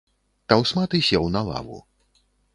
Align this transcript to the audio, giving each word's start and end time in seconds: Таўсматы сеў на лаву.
Таўсматы 0.53 1.03
сеў 1.09 1.29
на 1.37 1.45
лаву. 1.51 1.77